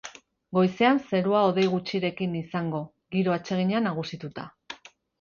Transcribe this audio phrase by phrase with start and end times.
[0.57, 2.83] Goizean zerua hodei gutxirekin izango,
[3.19, 4.53] giro atsegina nagusituta.